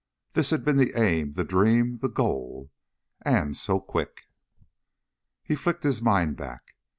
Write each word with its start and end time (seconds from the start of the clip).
This 0.33 0.49
had 0.49 0.65
been 0.65 0.77
the 0.77 0.99
aim... 0.99 1.33
the 1.33 1.43
dream... 1.43 1.99
the 1.99 2.09
goal. 2.09 2.71
And 3.21 3.55
so 3.55 3.79
quick! 3.79 4.21
He 5.43 5.55
flicked 5.55 5.83
his 5.83 6.01
mind 6.01 6.37
back. 6.37 6.73